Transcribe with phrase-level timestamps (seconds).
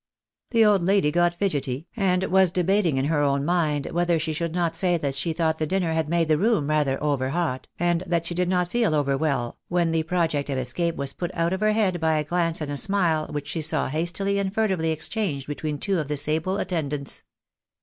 [0.49, 4.51] The old lady got fidgety, and was debating in her own mind whether she should
[4.55, 8.03] not say that she thought the dinner had made the room rather over hot, and
[8.07, 11.53] that she did not feel over well, when the project of escape was put out
[11.53, 14.91] of her head by a glance and a smile which she saw hastily and furtively
[14.91, 17.21] ex changed between two of the sable attendants.